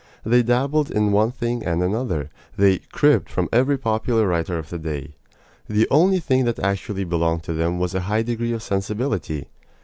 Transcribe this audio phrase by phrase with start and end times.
[0.25, 4.79] They dabbled in one thing and another; they "cribbed" from every popular writer of the
[4.79, 5.13] day.
[5.69, 9.47] The only thing that actually belonged to them was a high degree of sensibility.